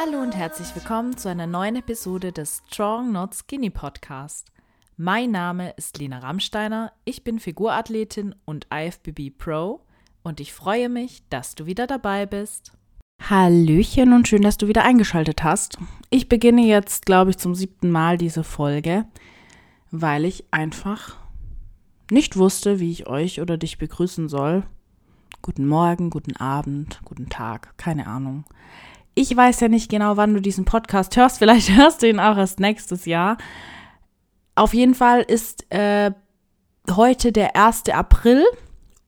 Hallo 0.00 0.22
und 0.22 0.36
herzlich 0.36 0.72
willkommen 0.76 1.16
zu 1.16 1.28
einer 1.28 1.48
neuen 1.48 1.74
Episode 1.74 2.30
des 2.30 2.62
Strong 2.68 3.10
Not 3.10 3.34
Skinny 3.34 3.68
Podcast. 3.68 4.46
Mein 4.96 5.32
Name 5.32 5.70
ist 5.70 5.98
Lena 5.98 6.20
Rammsteiner, 6.20 6.92
ich 7.04 7.24
bin 7.24 7.40
Figurathletin 7.40 8.32
und 8.44 8.68
IFBB 8.72 9.36
Pro 9.36 9.80
und 10.22 10.38
ich 10.38 10.52
freue 10.52 10.88
mich, 10.88 11.24
dass 11.30 11.56
du 11.56 11.66
wieder 11.66 11.88
dabei 11.88 12.26
bist. 12.26 12.70
Hallöchen 13.28 14.12
und 14.12 14.28
schön, 14.28 14.42
dass 14.42 14.56
du 14.56 14.68
wieder 14.68 14.84
eingeschaltet 14.84 15.42
hast. 15.42 15.78
Ich 16.10 16.28
beginne 16.28 16.62
jetzt, 16.62 17.04
glaube 17.04 17.32
ich, 17.32 17.38
zum 17.38 17.56
siebten 17.56 17.90
Mal 17.90 18.18
diese 18.18 18.44
Folge, 18.44 19.04
weil 19.90 20.26
ich 20.26 20.44
einfach 20.52 21.16
nicht 22.08 22.36
wusste, 22.36 22.78
wie 22.78 22.92
ich 22.92 23.08
euch 23.08 23.40
oder 23.40 23.56
dich 23.56 23.78
begrüßen 23.78 24.28
soll. 24.28 24.62
Guten 25.42 25.66
Morgen, 25.66 26.10
guten 26.10 26.36
Abend, 26.36 27.00
guten 27.04 27.28
Tag, 27.30 27.76
keine 27.78 28.06
Ahnung. 28.06 28.44
Ich 29.20 29.36
weiß 29.36 29.58
ja 29.58 29.66
nicht 29.66 29.90
genau, 29.90 30.16
wann 30.16 30.32
du 30.32 30.40
diesen 30.40 30.64
Podcast 30.64 31.16
hörst. 31.16 31.38
Vielleicht 31.38 31.70
hörst 31.76 32.02
du 32.02 32.08
ihn 32.08 32.20
auch 32.20 32.36
erst 32.36 32.60
nächstes 32.60 33.04
Jahr. 33.04 33.36
Auf 34.54 34.74
jeden 34.74 34.94
Fall 34.94 35.22
ist 35.22 35.68
äh, 35.72 36.12
heute 36.88 37.32
der 37.32 37.56
1. 37.56 37.88
April 37.88 38.44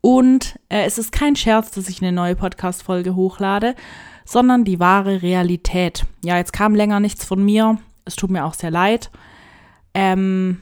und 0.01 0.59
äh, 0.69 0.83
es 0.85 0.99
ist 0.99 1.13
kein 1.13 1.37
Scherz, 1.37 1.71
dass 1.71 1.89
ich 1.89 2.03
eine 2.03 2.11
neue 2.11 2.35
Podcast-Folge 2.35 3.15
hochlade, 3.15 3.77
sondern 4.25 4.65
die 4.65 4.81
wahre 4.81 5.23
Realität. 5.23 6.05
Ja, 6.25 6.39
jetzt 6.39 6.53
kam 6.53 6.75
länger 6.75 6.99
nichts 6.99 7.25
von 7.25 7.45
mir. 7.45 7.79
Es 8.05 8.17
tut 8.17 8.31
mir 8.31 8.47
auch 8.47 8.55
sehr 8.55 8.73
leid. 8.73 9.13
Ähm, 9.95 10.61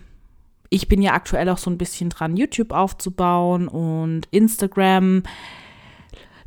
ich 0.69 0.89
bin 0.89 1.01
ja 1.01 1.15
aktuell 1.15 1.49
auch 1.49 1.57
so 1.57 1.71
ein 1.71 1.79
bisschen 1.79 2.11
dran, 2.11 2.37
YouTube 2.37 2.73
aufzubauen 2.73 3.67
und 3.67 4.27
Instagram 4.31 5.23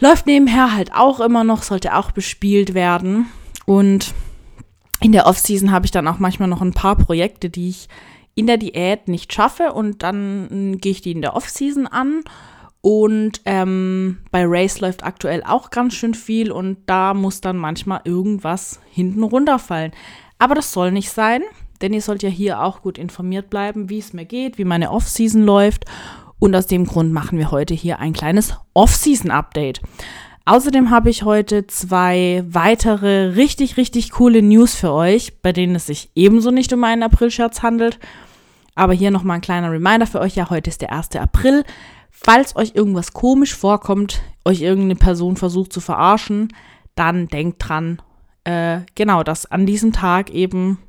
läuft 0.01 0.25
nebenher 0.25 0.75
halt 0.75 0.93
auch 0.93 1.21
immer 1.21 1.45
noch, 1.45 1.63
sollte 1.63 1.95
auch 1.95 2.11
bespielt 2.11 2.73
werden. 2.73 3.27
Und 3.65 4.13
in 4.99 5.13
der 5.13 5.27
Offseason 5.27 5.71
habe 5.71 5.85
ich 5.85 5.91
dann 5.91 6.07
auch 6.07 6.19
manchmal 6.19 6.49
noch 6.49 6.61
ein 6.61 6.73
paar 6.73 6.97
Projekte, 6.97 7.49
die 7.49 7.69
ich 7.69 7.87
in 8.35 8.47
der 8.47 8.57
Diät 8.57 9.07
nicht 9.07 9.31
schaffe 9.31 9.73
und 9.73 10.03
dann 10.03 10.77
gehe 10.79 10.91
ich 10.91 11.01
die 11.01 11.11
in 11.11 11.21
der 11.21 11.35
Offseason 11.35 11.87
an. 11.87 12.21
Und 12.81 13.41
ähm, 13.45 14.17
bei 14.31 14.43
Race 14.45 14.79
läuft 14.79 15.03
aktuell 15.03 15.43
auch 15.45 15.69
ganz 15.69 15.93
schön 15.93 16.15
viel 16.15 16.51
und 16.51 16.77
da 16.87 17.13
muss 17.13 17.39
dann 17.39 17.57
manchmal 17.57 18.01
irgendwas 18.05 18.79
hinten 18.89 19.21
runterfallen. 19.21 19.91
Aber 20.39 20.55
das 20.55 20.71
soll 20.71 20.91
nicht 20.91 21.11
sein, 21.11 21.43
denn 21.81 21.93
ihr 21.93 22.01
sollt 22.01 22.23
ja 22.23 22.29
hier 22.29 22.63
auch 22.63 22.81
gut 22.81 22.97
informiert 22.97 23.51
bleiben, 23.51 23.89
wie 23.89 23.99
es 23.99 24.13
mir 24.13 24.25
geht, 24.25 24.57
wie 24.57 24.65
meine 24.65 24.89
Offseason 24.89 25.43
läuft 25.43 25.85
und 26.41 26.55
aus 26.55 26.65
dem 26.65 26.87
Grund 26.87 27.13
machen 27.13 27.37
wir 27.37 27.51
heute 27.51 27.75
hier 27.75 27.99
ein 27.99 28.13
kleines 28.13 28.55
Off-Season-Update. 28.73 29.79
Außerdem 30.45 30.89
habe 30.89 31.11
ich 31.11 31.21
heute 31.21 31.67
zwei 31.67 32.43
weitere 32.49 33.35
richtig, 33.35 33.77
richtig 33.77 34.09
coole 34.09 34.41
News 34.41 34.73
für 34.73 34.91
euch, 34.91 35.39
bei 35.43 35.53
denen 35.53 35.75
es 35.75 35.85
sich 35.85 36.09
ebenso 36.15 36.49
nicht 36.49 36.73
um 36.73 36.83
einen 36.83 37.03
April-Scherz 37.03 37.61
handelt. 37.61 37.99
Aber 38.73 38.93
hier 38.93 39.11
nochmal 39.11 39.35
ein 39.35 39.41
kleiner 39.41 39.71
Reminder 39.71 40.07
für 40.07 40.19
euch. 40.19 40.35
Ja, 40.35 40.49
heute 40.49 40.71
ist 40.71 40.81
der 40.81 40.91
1. 40.91 41.15
April. 41.17 41.63
Falls 42.09 42.55
euch 42.55 42.71
irgendwas 42.73 43.13
komisch 43.13 43.55
vorkommt, 43.55 44.23
euch 44.43 44.61
irgendeine 44.61 44.95
Person 44.95 45.37
versucht 45.37 45.71
zu 45.71 45.79
verarschen, 45.79 46.47
dann 46.95 47.27
denkt 47.27 47.57
dran, 47.59 48.01
äh, 48.45 48.79
genau, 48.95 49.21
dass 49.21 49.45
an 49.45 49.67
diesem 49.67 49.93
Tag 49.93 50.31
eben 50.31 50.79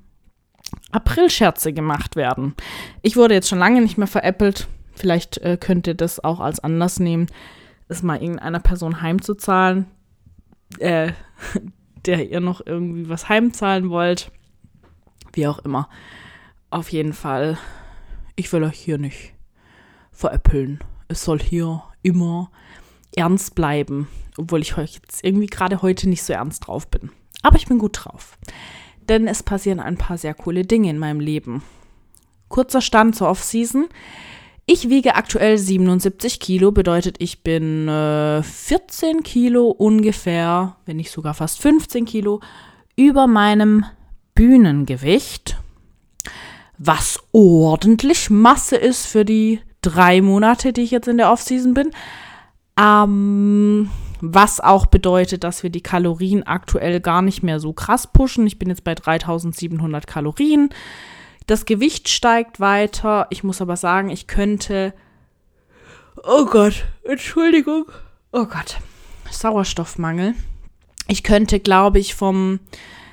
April-Scherze 0.93 1.75
gemacht 1.75 2.17
werden. 2.17 2.55
Ich 3.03 3.19
wurde 3.19 3.35
jetzt 3.35 3.51
schon 3.51 3.59
lange 3.59 3.83
nicht 3.83 3.99
mehr 3.99 4.07
veräppelt. 4.07 4.67
Vielleicht 4.93 5.39
äh, 5.39 5.57
könnt 5.59 5.87
ihr 5.87 5.95
das 5.95 6.23
auch 6.23 6.41
als 6.41 6.61
Anlass 6.61 7.01
nehmen, 7.01 7.27
es 7.89 8.03
mal 8.03 8.23
irgendeiner 8.23 8.61
Person 8.61 9.03
heimzuzahlen, 9.03 9.87
äh, 10.79 11.13
der 12.07 12.29
ihr 12.31 12.41
noch 12.41 12.65
irgendwie 12.65 13.09
was 13.09 13.29
heimzahlen 13.29 13.91
wollt. 13.91 14.31
Wie 15.33 15.47
auch 15.47 15.61
immer. 15.61 15.89
Auf 16.71 16.91
jeden 16.91 17.13
Fall, 17.13 17.59
ich 18.37 18.53
will 18.53 18.65
euch 18.65 18.79
hier 18.79 18.99
nicht 18.99 19.35
veräppeln. 20.11 20.81
Es 21.09 21.25
soll 21.25 21.41
hier 21.41 21.83
immer 22.03 22.51
ernst 23.15 23.55
bleiben, 23.55 24.09
obwohl 24.37 24.61
ich 24.61 24.77
jetzt 24.77 25.25
irgendwie 25.25 25.47
gerade 25.47 25.83
heute 25.83 26.09
nicht 26.09 26.23
so 26.23 26.33
ernst 26.33 26.67
drauf 26.67 26.89
bin. 26.89 27.11
Aber 27.43 27.57
ich 27.57 27.67
bin 27.67 27.79
gut 27.79 28.05
drauf. 28.05 28.39
Denn 29.09 29.27
es 29.27 29.43
passieren 29.43 29.81
ein 29.81 29.99
paar 29.99 30.17
sehr 30.17 30.35
coole 30.35 30.65
Dinge 30.65 30.91
in 30.91 30.99
meinem 30.99 31.21
Leben. 31.21 31.63
Kurzer 32.49 32.81
Stand 32.81 33.17
zur 33.17 33.29
Off-Season. 33.29 33.89
Ich 34.65 34.89
wiege 34.89 35.17
aktuell 35.17 35.59
77 35.59 36.39
Kilo, 36.39 36.71
bedeutet, 36.71 37.17
ich 37.19 37.43
bin 37.43 37.89
äh, 37.89 38.43
14 38.43 39.25
Kilo 39.25 39.69
ungefähr, 39.69 40.77
wenn 40.87 40.99
nicht 40.99 41.11
sogar 41.11 41.35
fast 41.35 41.61
15 41.61 42.05
Kilo, 42.05 42.41
über 42.95 43.27
meinem 43.27 43.85
Bühnengewicht, 44.35 45.59
was 46.79 47.21
ordentlich 47.33 48.31
Masse 48.31 48.77
ist 48.77 49.07
für 49.07 49.25
die 49.25 49.61
drei 49.83 50.23
Monate, 50.23 50.73
die 50.73 50.83
ich 50.83 50.93
jetzt 50.93 51.09
in 51.09 51.17
der 51.17 51.33
Offseason 51.33 51.75
bin. 51.75 51.91
Ähm, 52.81 53.91
was 54.21 54.61
auch 54.61 54.87
bedeutet, 54.87 55.43
dass 55.43 55.65
wir 55.65 55.71
die 55.71 55.83
Kalorien 55.83 56.45
aktuell 56.45 57.01
gar 57.01 57.23
nicht 57.23 57.43
mehr 57.43 57.59
so 57.59 57.73
krass 57.73 58.13
pushen. 58.13 58.47
Ich 58.47 58.59
bin 58.61 58.69
jetzt 58.69 58.85
bei 58.85 58.95
3700 58.95 60.07
Kalorien. 60.07 60.71
Das 61.47 61.65
Gewicht 61.65 62.09
steigt 62.09 62.61
weiter. 62.61 63.27
Ich 63.31 63.45
muss 63.45 63.61
aber 63.61 63.77
sagen, 63.77 64.11
ich 64.11 64.27
könnte. 64.27 64.95
Oh 66.25 66.47
Gott, 66.47 66.85
Entschuldigung. 67.05 67.87
Oh 68.33 68.47
Gott, 68.47 68.79
Sauerstoffmangel. 69.31 70.35
Ich 71.09 71.23
könnte, 71.23 71.59
glaube 71.59 71.99
ich, 71.99 72.15
vom, 72.15 72.61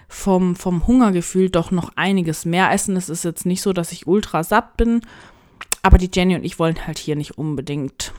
vom, 0.07 0.55
vom 0.55 0.85
Hungergefühl 0.85 1.49
doch 1.49 1.71
noch 1.71 1.91
einiges 1.95 2.45
mehr 2.45 2.71
essen. 2.71 2.95
Es 2.95 3.09
ist 3.09 3.23
jetzt 3.23 3.45
nicht 3.45 3.61
so, 3.61 3.73
dass 3.73 3.91
ich 3.91 4.07
ultra 4.07 4.43
satt 4.43 4.77
bin. 4.77 5.01
Aber 5.81 5.97
die 5.97 6.09
Jenny 6.13 6.35
und 6.35 6.43
ich 6.43 6.59
wollen 6.59 6.85
halt 6.85 6.97
hier 6.97 7.15
nicht 7.15 7.37
unbedingt 7.37 8.13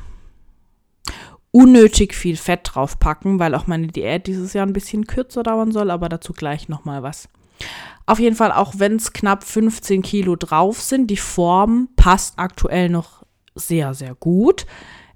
unnötig 1.53 2.15
viel 2.15 2.37
Fett 2.37 2.61
draufpacken, 2.65 3.39
weil 3.39 3.55
auch 3.55 3.67
meine 3.67 3.89
Diät 3.89 4.27
dieses 4.27 4.53
Jahr 4.53 4.67
ein 4.67 4.73
bisschen 4.73 5.07
kürzer 5.07 5.43
dauern 5.43 5.73
soll, 5.73 5.91
aber 5.91 6.09
dazu 6.09 6.33
gleich 6.33 6.69
nochmal 6.69 7.03
was. 7.03 7.29
Auf 8.07 8.19
jeden 8.19 8.37
Fall, 8.37 8.51
auch 8.51 8.75
wenn 8.79 8.97
es 8.97 9.13
knapp 9.13 9.45
15 9.45 10.03
Kilo 10.03 10.35
drauf 10.37 10.81
sind, 10.81 11.09
die 11.09 11.17
Form 11.17 11.89
passt 11.95 12.39
aktuell 12.39 12.89
noch 12.89 13.23
sehr, 13.55 13.95
sehr 13.95 14.15
gut. 14.15 14.67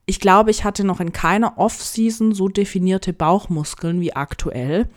Ich 0.06 0.20
glaube, 0.20 0.50
ich 0.50 0.64
hatte 0.64 0.84
noch 0.84 1.00
in 1.00 1.12
keiner 1.12 1.58
Off-Season 1.58 2.32
so 2.32 2.48
definierte 2.48 3.12
Bauchmuskeln 3.12 4.00
wie 4.00 4.14
aktuell. 4.14 4.88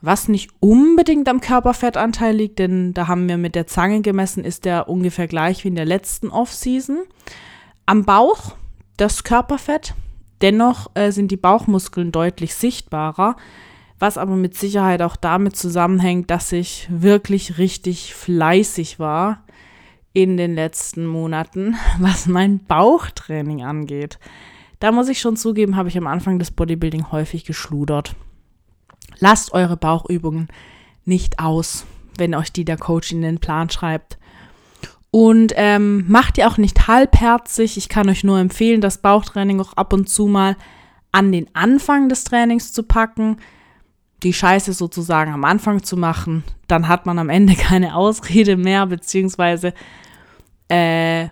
Was 0.00 0.28
nicht 0.28 0.50
unbedingt 0.60 1.28
am 1.28 1.40
Körperfettanteil 1.40 2.34
liegt, 2.34 2.58
denn 2.58 2.92
da 2.92 3.08
haben 3.08 3.28
wir 3.28 3.38
mit 3.38 3.54
der 3.54 3.66
Zange 3.66 4.02
gemessen, 4.02 4.44
ist 4.44 4.64
der 4.64 4.88
ungefähr 4.88 5.28
gleich 5.28 5.64
wie 5.64 5.68
in 5.68 5.76
der 5.76 5.84
letzten 5.84 6.28
Off-Season. 6.28 6.98
Am 7.86 8.04
Bauch 8.04 8.56
das 8.96 9.24
Körperfett, 9.24 9.94
dennoch 10.42 10.90
äh, 10.94 11.12
sind 11.12 11.30
die 11.30 11.36
Bauchmuskeln 11.36 12.12
deutlich 12.12 12.54
sichtbarer 12.54 13.36
was 14.02 14.18
aber 14.18 14.34
mit 14.34 14.56
Sicherheit 14.56 15.00
auch 15.00 15.14
damit 15.14 15.54
zusammenhängt, 15.54 16.28
dass 16.28 16.50
ich 16.50 16.88
wirklich 16.90 17.58
richtig 17.58 18.16
fleißig 18.16 18.98
war 18.98 19.44
in 20.12 20.36
den 20.36 20.56
letzten 20.56 21.06
Monaten, 21.06 21.76
was 22.00 22.26
mein 22.26 22.58
Bauchtraining 22.64 23.62
angeht. 23.62 24.18
Da 24.80 24.90
muss 24.90 25.08
ich 25.08 25.20
schon 25.20 25.36
zugeben, 25.36 25.76
habe 25.76 25.88
ich 25.88 25.96
am 25.96 26.08
Anfang 26.08 26.40
des 26.40 26.50
Bodybuilding 26.50 27.12
häufig 27.12 27.44
geschludert. 27.44 28.16
Lasst 29.20 29.52
eure 29.52 29.76
Bauchübungen 29.76 30.48
nicht 31.04 31.38
aus, 31.38 31.86
wenn 32.18 32.34
euch 32.34 32.52
die 32.52 32.64
der 32.64 32.78
Coach 32.78 33.12
in 33.12 33.22
den 33.22 33.38
Plan 33.38 33.70
schreibt. 33.70 34.18
Und 35.12 35.52
ähm, 35.54 36.06
macht 36.08 36.38
ihr 36.38 36.48
auch 36.48 36.58
nicht 36.58 36.88
halbherzig. 36.88 37.76
Ich 37.76 37.88
kann 37.88 38.08
euch 38.08 38.24
nur 38.24 38.40
empfehlen, 38.40 38.80
das 38.80 38.98
Bauchtraining 38.98 39.60
auch 39.60 39.74
ab 39.74 39.92
und 39.92 40.08
zu 40.08 40.26
mal 40.26 40.56
an 41.12 41.30
den 41.30 41.54
Anfang 41.54 42.08
des 42.08 42.24
Trainings 42.24 42.72
zu 42.72 42.82
packen 42.82 43.36
die 44.22 44.32
Scheiße 44.32 44.72
sozusagen 44.72 45.32
am 45.32 45.44
Anfang 45.44 45.82
zu 45.82 45.96
machen, 45.96 46.44
dann 46.68 46.88
hat 46.88 47.06
man 47.06 47.18
am 47.18 47.28
Ende 47.28 47.54
keine 47.56 47.94
Ausrede 47.94 48.56
mehr, 48.56 48.86
beziehungsweise 48.86 49.74
äh, 50.68 51.28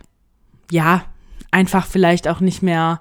ja, 0.71 1.05
einfach 1.51 1.87
vielleicht 1.87 2.29
auch 2.29 2.41
nicht 2.41 2.63
mehr 2.63 3.01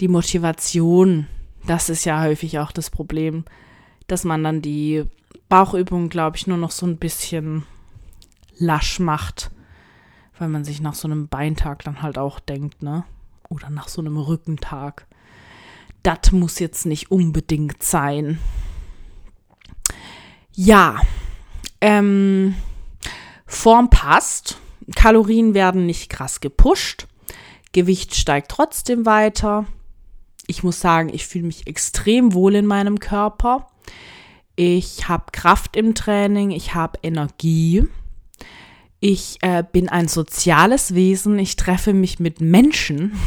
die 0.00 0.08
Motivation. 0.08 1.26
Das 1.66 1.88
ist 1.88 2.04
ja 2.04 2.22
häufig 2.22 2.58
auch 2.58 2.72
das 2.72 2.90
Problem, 2.90 3.44
dass 4.06 4.24
man 4.24 4.42
dann 4.42 4.62
die 4.62 5.04
Bauchübungen, 5.48 6.08
glaube 6.08 6.36
ich, 6.36 6.46
nur 6.46 6.56
noch 6.56 6.70
so 6.70 6.86
ein 6.86 6.96
bisschen 6.96 7.64
lasch 8.56 8.98
macht, 8.98 9.50
weil 10.38 10.48
man 10.48 10.64
sich 10.64 10.80
nach 10.80 10.94
so 10.94 11.06
einem 11.06 11.28
Beintag 11.28 11.84
dann 11.84 12.02
halt 12.02 12.18
auch 12.18 12.40
denkt, 12.40 12.82
ne? 12.82 13.04
Oder 13.48 13.68
nach 13.68 13.88
so 13.88 14.00
einem 14.00 14.16
Rückentag 14.16 15.06
das 16.02 16.32
muss 16.32 16.58
jetzt 16.58 16.86
nicht 16.86 17.10
unbedingt 17.10 17.82
sein. 17.82 18.38
Ja, 20.54 21.00
ähm, 21.80 22.54
Form 23.46 23.90
passt, 23.90 24.58
Kalorien 24.94 25.54
werden 25.54 25.86
nicht 25.86 26.10
krass 26.10 26.40
gepusht, 26.40 27.06
Gewicht 27.72 28.14
steigt 28.14 28.50
trotzdem 28.50 29.06
weiter. 29.06 29.66
Ich 30.46 30.62
muss 30.62 30.80
sagen, 30.80 31.10
ich 31.12 31.26
fühle 31.26 31.46
mich 31.46 31.66
extrem 31.68 32.34
wohl 32.34 32.56
in 32.56 32.66
meinem 32.66 32.98
Körper. 32.98 33.68
Ich 34.56 35.08
habe 35.08 35.26
Kraft 35.32 35.76
im 35.76 35.94
Training, 35.94 36.50
ich 36.50 36.74
habe 36.74 36.98
Energie. 37.02 37.84
Ich 38.98 39.38
äh, 39.40 39.62
bin 39.70 39.88
ein 39.88 40.08
soziales 40.08 40.94
Wesen, 40.94 41.38
ich 41.38 41.56
treffe 41.56 41.94
mich 41.94 42.18
mit 42.18 42.40
Menschen, 42.40 43.18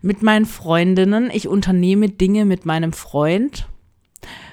mit 0.00 0.22
meinen 0.22 0.46
Freundinnen, 0.46 1.30
ich 1.32 1.48
unternehme 1.48 2.08
Dinge 2.08 2.44
mit 2.44 2.66
meinem 2.66 2.92
Freund. 2.92 3.68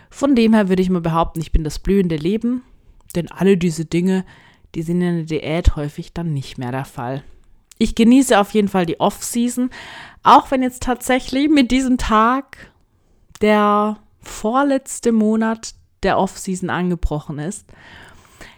Von 0.09 0.36
dem 0.36 0.53
her 0.53 0.69
würde 0.69 0.81
ich 0.81 0.89
mal 0.89 1.01
behaupten, 1.01 1.42
ich 1.42 1.51
bin 1.51 1.63
das 1.63 1.80
blühende 1.80 2.15
Leben, 2.15 2.63
denn 3.15 3.31
alle 3.31 3.57
diese 3.57 3.86
Dinge, 3.86 4.25
die 4.74 4.81
sind 4.81 5.01
in 5.01 5.18
der 5.18 5.25
Diät 5.25 5.75
häufig 5.75 6.13
dann 6.13 6.33
nicht 6.33 6.57
mehr 6.57 6.71
der 6.71 6.86
Fall. 6.86 7.24
Ich 7.77 7.95
genieße 7.95 8.39
auf 8.39 8.51
jeden 8.51 8.69
Fall 8.69 8.86
die 8.86 9.00
Off-Season, 9.00 9.69
auch 10.24 10.51
wenn 10.51 10.63
jetzt 10.63 10.83
tatsächlich 10.83 11.50
mit 11.50 11.71
diesem 11.71 11.97
Tag 11.97 12.71
der 13.42 13.97
vorletzte 14.21 15.12
Monat 15.12 15.75
der 16.03 16.18
Off-Season 16.18 16.69
angebrochen 16.69 17.39
ist. 17.39 17.65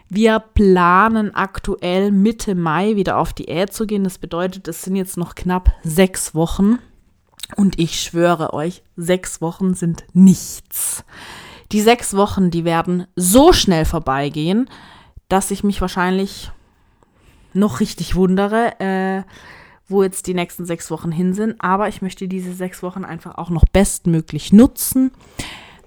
Wir 0.10 0.40
planen 0.40 1.36
aktuell 1.36 2.12
Mitte 2.12 2.56
Mai 2.56 2.96
wieder 2.96 3.18
auf 3.18 3.34
Diät 3.34 3.74
zu 3.74 3.86
gehen. 3.86 4.06
Das 4.06 4.18
bedeutet, 4.18 4.68
es 4.68 4.82
sind 4.82 4.96
jetzt 4.96 5.18
noch 5.18 5.36
knapp 5.36 5.72
sechs 5.84 6.34
Wochen. 6.34 6.80
Und 7.56 7.80
ich 7.80 8.02
schwöre 8.02 8.54
euch, 8.54 8.84
sechs 8.96 9.42
Wochen 9.42 9.74
sind 9.74 10.06
nichts. 10.14 11.04
Die 11.72 11.82
sechs 11.82 12.16
Wochen, 12.16 12.52
die 12.52 12.66
werden 12.66 13.08
so 13.16 13.52
schnell 13.54 13.86
vorbeigehen, 13.86 14.70
dass 15.30 15.52
ich 15.52 15.64
mich 15.64 15.82
wahrscheinlich 15.82 16.52
noch 17.54 17.80
richtig 17.80 18.16
wundere, 18.16 18.80
äh, 18.80 19.24
wo 19.90 20.04
jetzt 20.04 20.28
die 20.28 20.34
nächsten 20.34 20.66
sechs 20.66 20.92
Wochen 20.92 21.12
hin 21.12 21.34
sind. 21.34 21.56
Aber 21.60 21.90
ich 21.90 22.02
möchte 22.02 22.28
diese 22.28 22.54
sechs 22.54 22.84
Wochen 22.84 23.04
einfach 23.04 23.38
auch 23.38 23.50
noch 23.50 23.66
bestmöglich 23.66 24.54
nutzen. 24.54 25.12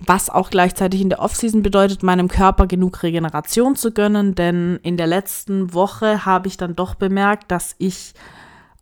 Was 0.07 0.31
auch 0.31 0.51
gleichzeitig 0.51 1.01
in 1.03 1.11
der 1.11 1.21
Offseason 1.21 1.63
bedeutet, 1.63 2.03
meinem 2.03 2.29
Körper 2.29 2.67
genug 2.67 3.03
Regeneration 3.03 3.77
zu 3.77 3.93
gönnen. 3.93 4.35
Denn 4.35 4.81
in 4.83 4.97
der 4.97 5.07
letzten 5.07 5.75
Woche 5.75 6.25
habe 6.25 6.49
ich 6.49 6.57
dann 6.57 6.75
doch 6.75 6.95
bemerkt, 6.95 7.51
dass 7.51 7.75
ich 7.79 8.15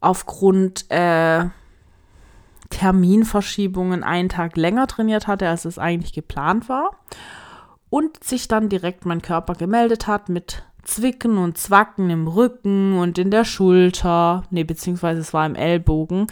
aufgrund 0.01 0.91
äh, 0.91 1.47
Terminverschiebungen 2.71 4.05
einen 4.05 4.29
Tag 4.29 4.57
länger 4.57 4.87
trainiert 4.87 5.27
hatte, 5.27 5.49
als 5.49 5.65
es 5.65 5.79
eigentlich 5.79 6.13
geplant 6.13 6.69
war. 6.69 6.91
Und 7.91 8.23
sich 8.23 8.49
dann 8.49 8.69
direkt 8.69 9.07
mein 9.07 9.23
Körper 9.23 9.55
gemeldet 9.55 10.07
hat 10.07 10.29
mit 10.29 10.63
Zwicken 10.85 11.39
und 11.39 11.59
Zwacken 11.59 12.11
im 12.11 12.29
Rücken 12.29 12.99
und 12.99 13.19
in 13.19 13.31
der 13.31 13.45
Schulter. 13.45 14.45
Nee, 14.51 14.65
beziehungsweise 14.65 15.21
es 15.21 15.35
war 15.35 15.47
im 15.47 15.55
Ellbogen. 15.55 16.27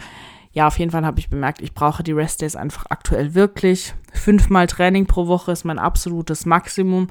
Ja, 0.57 0.65
auf 0.65 0.79
jeden 0.79 0.89
Fall 0.89 1.05
habe 1.05 1.19
ich 1.19 1.29
bemerkt, 1.29 1.61
ich 1.61 1.75
brauche 1.75 2.01
die 2.01 2.13
Rest 2.13 2.41
Days 2.41 2.55
einfach 2.55 2.87
aktuell 2.89 3.35
wirklich. 3.35 3.93
Fünfmal 4.11 4.65
Training 4.65 5.05
pro 5.05 5.27
Woche 5.27 5.51
ist 5.51 5.65
mein 5.65 5.77
absolutes 5.77 6.47
Maximum. 6.47 7.09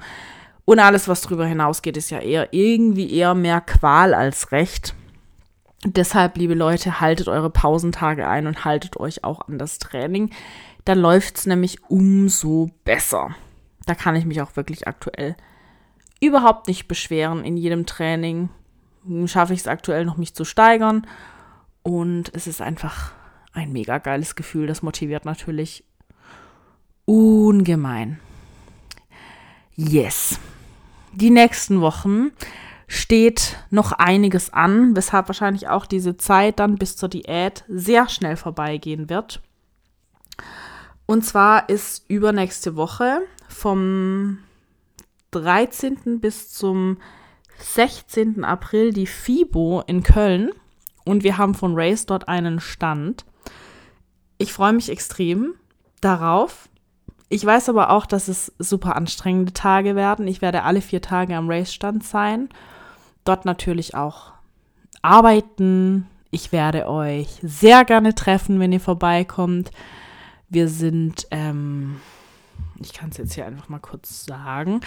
Und 0.64 0.81
alles, 0.81 1.06
was 1.06 1.20
darüber 1.20 1.46
hinausgeht, 1.46 1.96
ist 1.96 2.10
ja 2.10 2.19
eher 2.19 2.52
irgendwie 2.52 3.08
eher 3.14 3.37
mehr 3.37 3.60
Qual 3.60 4.14
als 4.14 4.50
Recht. 4.50 4.96
Deshalb, 5.84 6.37
liebe 6.37 6.54
Leute, 6.54 7.00
haltet 7.00 7.28
eure 7.28 7.48
Pausentage 7.48 8.26
ein 8.26 8.48
und 8.48 8.64
haltet 8.64 8.96
euch 8.96 9.22
auch 9.22 9.46
an 9.46 9.58
das 9.58 9.78
Training. 9.78 10.31
Dann 10.84 10.99
läuft 10.99 11.38
es 11.38 11.46
nämlich 11.46 11.84
umso 11.88 12.70
besser. 12.82 13.37
Da 13.87 13.94
kann 13.94 14.16
ich 14.16 14.25
mich 14.25 14.42
auch 14.42 14.56
wirklich 14.56 14.88
aktuell 14.88 15.37
überhaupt 16.20 16.66
nicht 16.66 16.88
beschweren 16.88 17.44
in 17.44 17.56
jedem 17.56 17.87
Training. 17.87 18.49
Schaffe 19.26 19.54
ich 19.54 19.60
es 19.60 19.69
aktuell 19.69 20.04
noch, 20.04 20.16
mich 20.16 20.34
zu 20.34 20.44
steigern. 20.44 21.06
Und 21.84 22.34
es 22.34 22.49
ist 22.49 22.60
einfach 22.60 23.12
ein 23.56 23.73
mega 23.73 23.99
geiles 23.99 24.35
Gefühl. 24.35 24.67
Das 24.67 24.82
motiviert 24.82 25.25
natürlich 25.25 25.85
ungemein. 27.05 28.20
Yes. 29.75 30.38
Die 31.12 31.31
nächsten 31.31 31.81
Wochen 31.81 32.32
steht 32.87 33.56
noch 33.70 33.93
einiges 33.93 34.53
an, 34.53 34.94
weshalb 34.94 35.29
wahrscheinlich 35.29 35.69
auch 35.69 35.87
diese 35.87 36.17
Zeit 36.17 36.61
dann 36.61 36.76
bis 36.76 36.97
zur 36.97 37.08
Diät 37.08 37.64
sehr 37.69 38.08
schnell 38.08 38.37
vorbeigehen 38.37 39.08
wird. 39.08 39.41
Und 41.06 41.25
zwar 41.25 41.69
ist 41.69 42.05
übernächste 42.09 42.76
Woche 42.76 43.20
vom 43.49 44.38
13. 45.31 46.20
bis 46.20 46.50
zum 46.50 46.99
16. 47.59 48.44
April 48.44 48.93
die 48.93 49.06
FIBO 49.06 49.82
in 49.87 50.02
Köln 50.02 50.50
und 51.05 51.23
wir 51.25 51.38
haben 51.38 51.55
von 51.55 51.73
Race 51.75 52.06
dort 52.06 52.29
einen 52.29 52.61
Stand. 52.61 53.25
Ich 54.38 54.53
freue 54.53 54.73
mich 54.73 54.91
extrem 54.91 55.55
darauf. 56.00 56.69
Ich 57.29 57.44
weiß 57.44 57.69
aber 57.69 57.91
auch, 57.91 58.06
dass 58.06 58.29
es 58.29 58.53
super 58.59 58.97
anstrengende 58.97 59.53
Tage 59.53 59.97
werden. 59.97 60.29
Ich 60.29 60.43
werde 60.43 60.62
alle 60.62 60.81
vier 60.81 61.03
Tage 61.03 61.37
am 61.37 61.50
Race-Stand 61.50 62.05
sein. 62.05 62.49
Dort 63.25 63.44
natürlich 63.44 63.94
auch 63.94 64.33
arbeiten. 65.03 66.06
Ich 66.31 66.53
werde 66.53 66.88
euch 66.88 67.29
sehr 67.43 67.85
gerne 67.85 68.15
treffen, 68.15 68.61
wenn 68.61 68.73
ihr 68.73 68.81
vorbeikommt. 68.81 69.71
Wir 70.49 70.69
sind 70.69 71.27
ähm, 71.33 71.97
ich 72.81 72.93
kann 72.93 73.11
es 73.11 73.17
jetzt 73.17 73.35
hier 73.35 73.47
einfach 73.47 73.69
mal 73.69 73.79
kurz 73.79 74.25
sagen, 74.25 74.81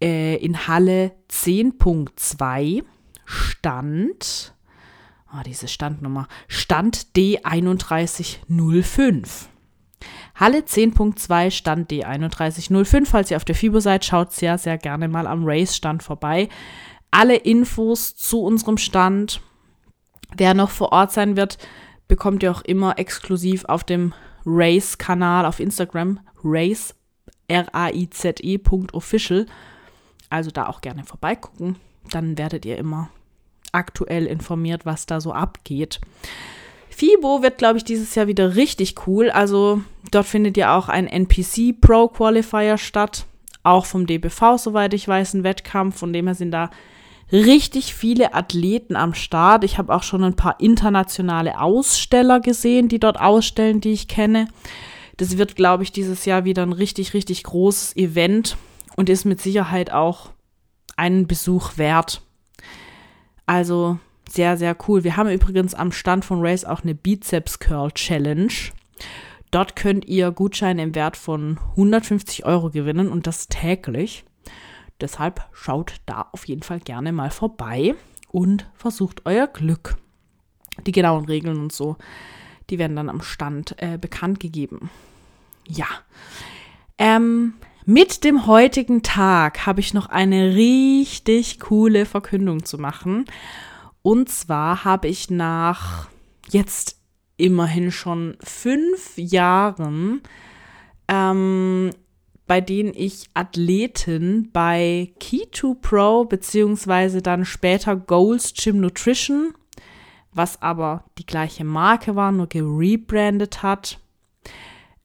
äh, 0.00 0.36
in 0.36 0.66
Halle 0.66 1.12
10.2 1.30 2.84
stand, 3.24 4.54
oh, 5.32 5.42
diese 5.44 5.68
Standnummer, 5.68 6.26
Stand 6.46 7.08
D3105. 7.16 9.48
Halle 10.34 10.60
10.2 10.60 11.50
Stand 11.50 11.90
D3105. 11.90 13.06
Falls 13.06 13.30
ihr 13.30 13.36
auf 13.36 13.44
der 13.44 13.54
FIBO 13.54 13.80
seid, 13.80 14.04
schaut 14.04 14.32
sehr, 14.32 14.58
sehr 14.58 14.78
gerne 14.78 15.08
mal 15.08 15.26
am 15.26 15.44
Race-Stand 15.44 16.02
vorbei. 16.02 16.48
Alle 17.10 17.36
Infos 17.36 18.16
zu 18.16 18.42
unserem 18.42 18.76
Stand, 18.76 19.40
wer 20.36 20.52
noch 20.54 20.70
vor 20.70 20.92
Ort 20.92 21.12
sein 21.12 21.36
wird, 21.36 21.58
bekommt 22.06 22.42
ihr 22.42 22.52
auch 22.52 22.62
immer 22.62 22.98
exklusiv 22.98 23.64
auf 23.64 23.84
dem 23.84 24.14
Race-Kanal 24.46 25.44
auf 25.44 25.60
Instagram, 25.60 26.20
Race 26.44 26.94
R-A-I-Z-E.official. 27.48 29.46
Also 30.30 30.50
da 30.50 30.66
auch 30.66 30.80
gerne 30.80 31.04
vorbeigucken. 31.04 31.76
Dann 32.10 32.38
werdet 32.38 32.64
ihr 32.64 32.78
immer 32.78 33.10
aktuell 33.72 34.26
informiert, 34.26 34.86
was 34.86 35.06
da 35.06 35.20
so 35.20 35.32
abgeht. 35.32 36.00
FIBO 36.90 37.42
wird, 37.42 37.58
glaube 37.58 37.78
ich, 37.78 37.84
dieses 37.84 38.14
Jahr 38.14 38.26
wieder 38.26 38.56
richtig 38.56 39.06
cool. 39.06 39.30
Also 39.30 39.82
dort 40.10 40.26
findet 40.26 40.56
ja 40.56 40.76
auch 40.76 40.88
ein 40.88 41.06
NPC 41.06 41.80
Pro 41.80 42.08
Qualifier 42.08 42.76
statt. 42.76 43.26
Auch 43.62 43.86
vom 43.86 44.06
DBV, 44.06 44.56
soweit 44.58 44.94
ich 44.94 45.06
weiß, 45.06 45.34
ein 45.34 45.44
Wettkampf. 45.44 45.98
Von 45.98 46.12
dem 46.12 46.26
her 46.26 46.34
sind 46.34 46.50
da 46.50 46.70
richtig 47.30 47.94
viele 47.94 48.34
Athleten 48.34 48.96
am 48.96 49.14
Start. 49.14 49.62
Ich 49.64 49.78
habe 49.78 49.94
auch 49.94 50.02
schon 50.02 50.24
ein 50.24 50.36
paar 50.36 50.60
internationale 50.60 51.60
Aussteller 51.60 52.40
gesehen, 52.40 52.88
die 52.88 52.98
dort 52.98 53.20
ausstellen, 53.20 53.80
die 53.80 53.92
ich 53.92 54.08
kenne. 54.08 54.48
Das 55.18 55.36
wird, 55.36 55.56
glaube 55.56 55.82
ich, 55.82 55.92
dieses 55.92 56.24
Jahr 56.24 56.44
wieder 56.44 56.62
ein 56.62 56.72
richtig, 56.72 57.14
richtig 57.14 57.42
großes 57.44 57.96
Event 57.96 58.56
und 58.96 59.08
ist 59.08 59.24
mit 59.24 59.40
Sicherheit 59.40 59.92
auch 59.92 60.30
einen 60.96 61.26
Besuch 61.26 61.76
wert. 61.76 62.22
Also 63.48 63.98
sehr, 64.28 64.58
sehr 64.58 64.76
cool. 64.86 65.04
Wir 65.04 65.16
haben 65.16 65.30
übrigens 65.30 65.72
am 65.72 65.90
Stand 65.90 66.26
von 66.26 66.44
Race 66.44 66.66
auch 66.66 66.82
eine 66.82 66.94
Bizeps 66.94 67.58
Curl 67.58 67.90
Challenge. 67.92 68.52
Dort 69.50 69.74
könnt 69.74 70.04
ihr 70.04 70.30
Gutscheine 70.32 70.82
im 70.82 70.94
Wert 70.94 71.16
von 71.16 71.58
150 71.70 72.44
Euro 72.44 72.68
gewinnen 72.68 73.08
und 73.08 73.26
das 73.26 73.48
täglich. 73.48 74.26
Deshalb 75.00 75.48
schaut 75.52 75.94
da 76.04 76.28
auf 76.32 76.46
jeden 76.46 76.62
Fall 76.62 76.80
gerne 76.80 77.10
mal 77.10 77.30
vorbei 77.30 77.94
und 78.30 78.68
versucht 78.74 79.22
euer 79.24 79.46
Glück. 79.46 79.96
Die 80.86 80.92
genauen 80.92 81.24
Regeln 81.24 81.58
und 81.58 81.72
so, 81.72 81.96
die 82.68 82.78
werden 82.78 82.96
dann 82.96 83.08
am 83.08 83.22
Stand 83.22 83.76
äh, 83.78 83.96
bekannt 83.96 84.40
gegeben. 84.40 84.90
Ja. 85.66 85.86
Ähm, 86.98 87.54
mit 87.88 88.22
dem 88.22 88.46
heutigen 88.46 89.02
Tag 89.02 89.64
habe 89.64 89.80
ich 89.80 89.94
noch 89.94 90.10
eine 90.10 90.54
richtig 90.54 91.58
coole 91.58 92.04
Verkündung 92.04 92.66
zu 92.66 92.76
machen. 92.76 93.24
Und 94.02 94.28
zwar 94.28 94.84
habe 94.84 95.08
ich 95.08 95.30
nach 95.30 96.10
jetzt 96.50 97.00
immerhin 97.38 97.90
schon 97.90 98.36
fünf 98.44 99.16
Jahren, 99.16 100.20
ähm, 101.08 101.88
bei 102.46 102.60
denen 102.60 102.92
ich 102.94 103.30
Athletin 103.32 104.50
bei 104.52 105.10
Key2 105.18 105.74
Pro 105.80 106.24
beziehungsweise 106.26 107.22
dann 107.22 107.46
später 107.46 107.96
Goals 107.96 108.52
Gym 108.52 108.80
Nutrition, 108.80 109.54
was 110.34 110.60
aber 110.60 111.04
die 111.16 111.24
gleiche 111.24 111.64
Marke 111.64 112.14
war, 112.14 112.32
nur 112.32 112.48
gerebrandet 112.48 113.62
hat, 113.62 113.98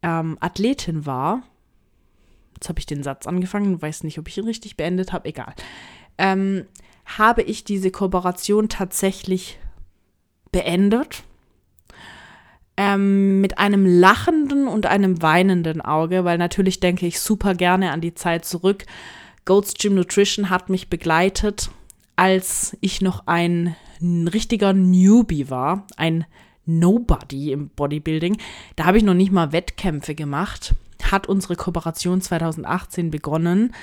ähm, 0.02 0.38
Athletin 0.42 1.06
war, 1.06 1.44
jetzt 2.56 2.70
habe 2.70 2.80
ich 2.80 2.86
den 2.86 3.04
Satz 3.04 3.28
angefangen, 3.28 3.82
weiß 3.82 4.04
nicht, 4.04 4.20
ob 4.20 4.28
ich 4.28 4.38
ihn 4.38 4.46
richtig 4.46 4.78
beendet 4.78 5.14
habe, 5.14 5.30
egal, 5.30 5.54
ähm, 6.18 6.66
habe 7.06 7.42
ich 7.42 7.64
diese 7.64 7.92
Kooperation 7.92 8.70
tatsächlich 8.70 9.60
beendet. 10.52 11.24
ähm, 12.76 13.40
mit 13.42 13.60
einem 13.60 13.86
lachenden 13.86 14.68
und 14.68 14.86
einem 14.86 15.22
weinenden 15.22 15.82
Auge, 15.82 16.26
weil 16.26 16.38
natürlich 16.38 16.80
denke 16.80 17.06
ich 17.06 17.20
super 17.20 17.54
gerne 17.54 17.92
an 17.92 18.02
die 18.02 18.16
Zeit 18.16 18.46
zurück. 18.46 18.86
Goats 19.46 19.74
Gym 19.76 19.96
Nutrition 19.96 20.50
hat 20.50 20.70
mich 20.70 20.90
begleitet, 20.90 21.70
als 22.16 22.76
ich 22.82 23.02
noch 23.02 23.28
ein 23.28 23.76
richtiger 24.02 24.74
Newbie 24.74 25.50
war, 25.50 25.86
ein 25.98 26.26
Nobody 26.66 27.52
im 27.52 27.70
Bodybuilding. 27.70 28.38
Da 28.76 28.86
habe 28.86 28.98
ich 28.98 29.04
noch 29.04 29.14
nicht 29.14 29.32
mal 29.32 29.52
Wettkämpfe 29.52 30.16
gemacht. 30.16 30.74
Hat 31.14 31.28
unsere 31.30 31.56
Kooperation 31.56 32.20
2018 32.20 33.12
begonnen. 33.12 33.74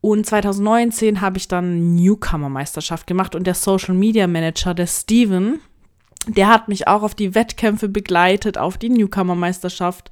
Und 0.00 0.24
2019 0.24 1.20
habe 1.20 1.36
ich 1.36 1.48
dann 1.48 1.94
Newcomer-Meisterschaft 1.96 3.06
gemacht 3.06 3.34
und 3.34 3.46
der 3.46 3.54
Social 3.54 3.94
Media 3.94 4.26
Manager, 4.26 4.72
der 4.72 4.86
Steven, 4.86 5.60
der 6.26 6.48
hat 6.48 6.68
mich 6.68 6.86
auch 6.86 7.02
auf 7.02 7.14
die 7.14 7.34
Wettkämpfe 7.34 7.88
begleitet, 7.88 8.56
auf 8.56 8.78
die 8.78 8.88
Newcomer-Meisterschaft 8.88 10.10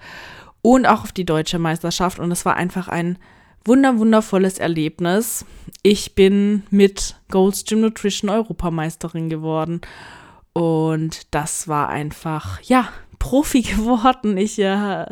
und 0.62 0.86
auch 0.86 1.04
auf 1.04 1.12
die 1.12 1.24
deutsche 1.24 1.58
Meisterschaft. 1.58 2.18
Und 2.18 2.32
es 2.32 2.44
war 2.44 2.56
einfach 2.56 2.88
ein 2.88 3.18
wunder, 3.64 3.98
wundervolles 3.98 4.58
Erlebnis. 4.58 5.44
Ich 5.82 6.14
bin 6.14 6.64
mit 6.70 7.16
Gold's 7.30 7.64
Gym 7.64 7.80
Nutrition 7.80 8.30
Europameisterin 8.30 9.28
geworden. 9.28 9.80
Und 10.52 11.32
das 11.34 11.68
war 11.68 11.88
einfach, 11.88 12.60
ja, 12.62 12.88
Profi 13.18 13.62
geworden. 13.76 14.36
Ich, 14.36 14.58
äh, 14.58 15.06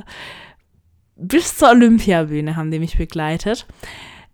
bis 1.17 1.57
zur 1.57 1.71
Olympiabühne 1.71 2.57
haben 2.57 2.71
die 2.71 2.79
mich 2.79 2.99
begleitet. 2.99 3.67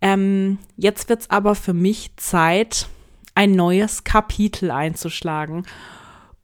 Ähm, 0.00 0.58
jetzt 0.76 1.08
wird 1.08 1.22
es 1.22 1.30
aber 1.30 1.54
für 1.54 1.72
mich 1.72 2.10
Zeit, 2.16 2.88
ein 3.34 3.52
neues 3.52 4.04
Kapitel 4.04 4.70
einzuschlagen. 4.70 5.64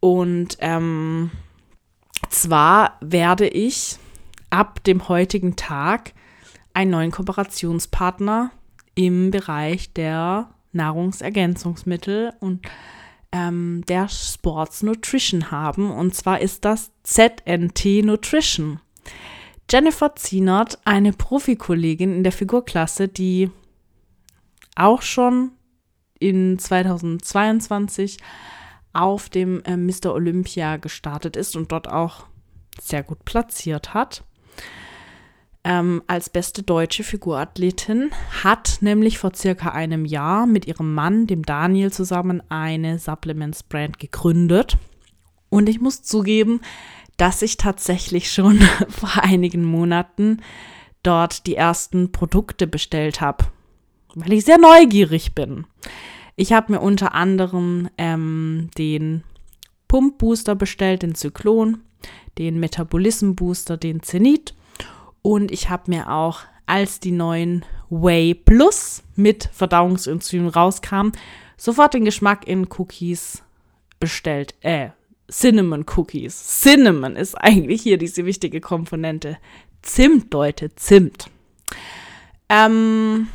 Und 0.00 0.57
ähm, 0.61 1.30
zwar 2.30 2.97
werde 3.00 3.49
ich 3.49 3.99
ab 4.50 4.83
dem 4.85 5.09
heutigen 5.09 5.57
Tag 5.57 6.12
einen 6.73 6.92
neuen 6.92 7.11
Kooperationspartner 7.11 8.52
im 8.95 9.30
Bereich 9.30 9.92
der 9.92 10.49
Nahrungsergänzungsmittel 10.73 12.33
und 12.40 12.66
ähm, 13.33 13.85
der 13.88 14.09
Sports 14.09 14.83
Nutrition 14.83 15.50
haben. 15.50 15.90
Und 15.90 16.14
zwar 16.14 16.40
ist 16.40 16.64
das 16.64 16.92
ZNT 17.02 18.04
Nutrition. 18.04 18.80
Jennifer 19.70 20.16
Zienert, 20.16 20.78
eine 20.84 21.12
Profikollegin 21.12 22.14
in 22.14 22.22
der 22.22 22.32
Figurklasse, 22.32 23.08
die 23.08 23.50
auch 24.75 25.02
schon 25.02 25.50
in 26.18 26.58
2022 26.58 28.18
auf 28.92 29.28
dem 29.28 29.62
äh, 29.64 29.76
Mr. 29.76 30.14
Olympia 30.14 30.78
gestartet 30.78 31.37
ist 31.37 31.54
und 31.54 31.70
dort 31.70 31.88
auch 31.88 32.25
sehr 32.80 33.02
gut 33.02 33.25
platziert 33.25 33.92
hat. 33.92 34.25
Ähm, 35.64 36.02
als 36.06 36.30
beste 36.30 36.62
deutsche 36.62 37.04
Figurathletin 37.04 38.10
hat 38.42 38.78
nämlich 38.80 39.18
vor 39.18 39.34
circa 39.34 39.70
einem 39.70 40.06
Jahr 40.06 40.46
mit 40.46 40.66
ihrem 40.66 40.94
Mann, 40.94 41.26
dem 41.26 41.42
Daniel, 41.42 41.92
zusammen 41.92 42.42
eine 42.48 42.98
Supplements 42.98 43.64
Brand 43.64 43.98
gegründet. 43.98 44.78
Und 45.50 45.68
ich 45.68 45.80
muss 45.80 46.02
zugeben, 46.02 46.60
dass 47.18 47.42
ich 47.42 47.58
tatsächlich 47.58 48.32
schon 48.32 48.58
vor 48.88 49.22
einigen 49.22 49.64
Monaten 49.64 50.40
dort 51.02 51.46
die 51.46 51.54
ersten 51.54 52.10
Produkte 52.10 52.66
bestellt 52.66 53.20
habe, 53.20 53.44
weil 54.14 54.32
ich 54.32 54.46
sehr 54.46 54.58
neugierig 54.58 55.34
bin. 55.34 55.66
Ich 56.37 56.52
habe 56.52 56.72
mir 56.72 56.80
unter 56.80 57.14
anderem 57.14 57.90
ähm, 57.98 58.70
den 58.78 59.25
Pump 59.88 60.18
Booster 60.18 60.54
bestellt, 60.54 61.02
den 61.02 61.14
Zyklon, 61.14 61.82
den 62.38 62.60
Metabolism 62.60 63.32
Booster, 63.34 63.76
den 63.76 64.02
Zenit 64.02 64.54
und 65.22 65.50
ich 65.50 65.68
habe 65.68 65.90
mir 65.90 66.10
auch, 66.10 66.40
als 66.66 67.00
die 67.00 67.12
neuen 67.12 67.64
Whey 67.90 68.34
Plus 68.34 69.02
mit 69.16 69.48
Verdauungsenzymen 69.52 70.48
rauskamen, 70.48 71.12
sofort 71.56 71.94
den 71.94 72.04
Geschmack 72.04 72.46
in 72.46 72.68
Cookies 72.70 73.42
bestellt. 73.98 74.54
Äh, 74.60 74.90
Cinnamon 75.30 75.85
Cookies. 75.97 76.61
Cinnamon 76.62 77.16
ist 77.16 77.35
eigentlich 77.35 77.82
hier 77.82 77.99
diese 77.99 78.25
wichtige 78.25 78.61
Komponente. 78.61 79.38
Zimt, 79.82 80.32
Leute, 80.32 80.75
Zimt. 80.75 81.30
Ähm, 82.49 83.28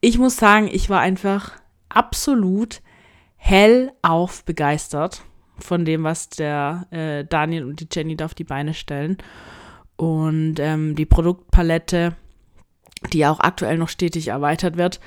ich 0.00 0.18
muss 0.18 0.36
sagen, 0.36 0.68
ich 0.70 0.90
war 0.90 1.00
einfach 1.00 1.52
absolut 1.88 2.82
hellauf 3.36 4.44
begeistert 4.44 5.22
von 5.58 5.84
dem, 5.84 6.04
was 6.04 6.28
der 6.28 6.86
äh, 6.90 7.24
Daniel 7.24 7.64
und 7.64 7.80
die 7.80 7.88
Jenny 7.90 8.16
da 8.16 8.26
auf 8.26 8.34
die 8.34 8.44
Beine 8.44 8.74
stellen. 8.74 9.16
Und 9.96 10.56
ähm, 10.58 10.94
die 10.94 11.06
Produktpalette, 11.06 12.14
die 13.12 13.24
auch 13.24 13.40
aktuell 13.40 13.78
noch 13.78 13.88
stetig 13.88 14.28
erweitert 14.28 14.76
wird, 14.76 15.00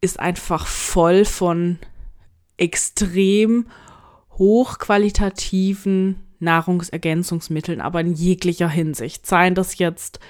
ist 0.00 0.20
einfach 0.20 0.66
voll 0.66 1.24
von 1.24 1.78
extrem 2.58 3.66
hochqualitativen 4.38 6.16
Nahrungsergänzungsmitteln, 6.40 7.80
aber 7.80 8.00
in 8.00 8.14
jeglicher 8.14 8.68
Hinsicht. 8.68 9.26
Seien 9.26 9.54
das 9.54 9.78
jetzt 9.78 10.20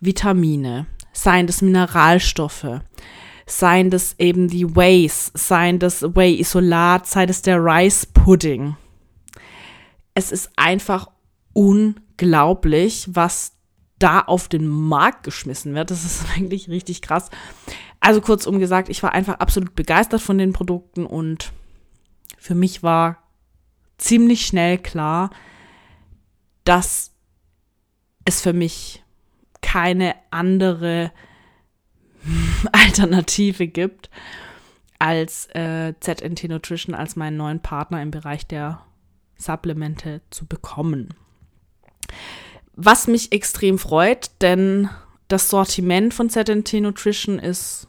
Vitamine, 0.00 0.86
seien 1.12 1.46
das 1.46 1.60
Mineralstoffe, 1.62 2.80
seien 3.46 3.90
das 3.90 4.14
eben 4.18 4.48
die 4.48 4.74
Whey's, 4.74 5.30
seien 5.34 5.78
das 5.78 6.02
Whey-Isolat, 6.02 7.06
sei 7.06 7.26
das 7.26 7.42
der 7.42 7.62
Rice-Pudding. 7.62 8.76
Es 10.14 10.32
ist 10.32 10.50
einfach 10.56 11.08
unglaublich, 11.52 13.08
was 13.12 13.52
da 13.98 14.20
auf 14.20 14.48
den 14.48 14.66
Markt 14.66 15.24
geschmissen 15.24 15.74
wird. 15.74 15.90
Das 15.90 16.04
ist 16.04 16.24
eigentlich 16.36 16.68
richtig 16.68 17.02
krass. 17.02 17.30
Also 18.00 18.22
kurzum 18.22 18.58
gesagt, 18.58 18.88
ich 18.88 19.02
war 19.02 19.12
einfach 19.12 19.34
absolut 19.34 19.74
begeistert 19.74 20.22
von 20.22 20.38
den 20.38 20.54
Produkten 20.54 21.04
und 21.04 21.52
für 22.38 22.54
mich 22.54 22.82
war 22.82 23.18
ziemlich 24.00 24.46
schnell 24.46 24.78
klar, 24.78 25.30
dass 26.64 27.12
es 28.24 28.40
für 28.40 28.52
mich 28.52 29.02
keine 29.60 30.14
andere 30.30 31.12
Alternative 32.72 33.66
gibt 33.66 34.10
als 34.98 35.46
äh, 35.54 35.94
ZNT 36.00 36.44
Nutrition 36.44 36.94
als 36.94 37.16
meinen 37.16 37.36
neuen 37.36 37.60
Partner 37.60 38.02
im 38.02 38.10
Bereich 38.10 38.46
der 38.46 38.82
Supplemente 39.36 40.20
zu 40.30 40.46
bekommen. 40.46 41.14
Was 42.74 43.06
mich 43.06 43.32
extrem 43.32 43.78
freut, 43.78 44.30
denn 44.42 44.90
das 45.28 45.48
Sortiment 45.48 46.12
von 46.12 46.28
ZNT 46.28 46.74
Nutrition 46.74 47.38
ist 47.38 47.88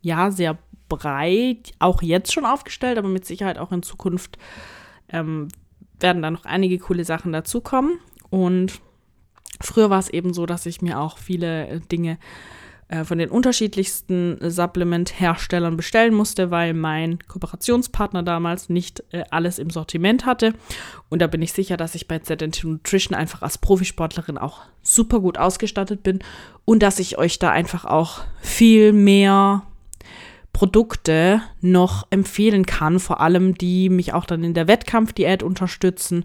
ja 0.00 0.30
sehr 0.30 0.56
breit, 0.88 1.72
auch 1.78 2.00
jetzt 2.00 2.32
schon 2.32 2.46
aufgestellt, 2.46 2.96
aber 2.96 3.08
mit 3.08 3.26
Sicherheit 3.26 3.58
auch 3.58 3.72
in 3.72 3.82
Zukunft 3.82 4.38
ähm, 5.12 5.48
werden 6.00 6.22
da 6.22 6.30
noch 6.30 6.44
einige 6.44 6.78
coole 6.78 7.04
Sachen 7.04 7.32
dazukommen. 7.32 7.98
Und 8.30 8.80
früher 9.60 9.90
war 9.90 9.98
es 9.98 10.08
eben 10.10 10.32
so, 10.32 10.46
dass 10.46 10.66
ich 10.66 10.82
mir 10.82 11.00
auch 11.00 11.18
viele 11.18 11.68
äh, 11.68 11.80
Dinge 11.80 12.18
äh, 12.88 13.04
von 13.04 13.18
den 13.18 13.28
unterschiedlichsten 13.28 14.38
Supplement-Herstellern 14.40 15.76
bestellen 15.76 16.14
musste, 16.14 16.50
weil 16.50 16.72
mein 16.72 17.18
Kooperationspartner 17.28 18.22
damals 18.22 18.70
nicht 18.70 19.04
äh, 19.12 19.24
alles 19.30 19.58
im 19.58 19.68
Sortiment 19.68 20.24
hatte. 20.24 20.54
Und 21.10 21.20
da 21.20 21.26
bin 21.26 21.42
ich 21.42 21.52
sicher, 21.52 21.76
dass 21.76 21.94
ich 21.94 22.08
bei 22.08 22.18
ZNT 22.18 22.64
Nutrition 22.64 23.14
einfach 23.14 23.42
als 23.42 23.58
Profisportlerin 23.58 24.38
auch 24.38 24.62
super 24.82 25.20
gut 25.20 25.36
ausgestattet 25.36 26.02
bin 26.02 26.20
und 26.64 26.82
dass 26.82 26.98
ich 26.98 27.18
euch 27.18 27.38
da 27.38 27.50
einfach 27.50 27.84
auch 27.84 28.20
viel 28.40 28.94
mehr 28.94 29.62
Produkte 30.58 31.40
noch 31.60 32.08
empfehlen 32.10 32.66
kann, 32.66 32.98
vor 32.98 33.20
allem 33.20 33.54
die 33.54 33.88
mich 33.88 34.12
auch 34.12 34.24
dann 34.24 34.42
in 34.42 34.54
der 34.54 34.66
Wettkampfdiät 34.66 35.44
unterstützen. 35.44 36.24